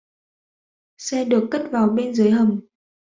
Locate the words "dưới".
2.13-2.31